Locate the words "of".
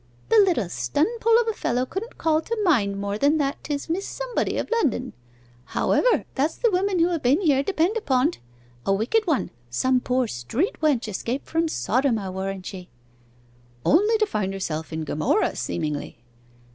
1.41-1.47, 4.57-4.71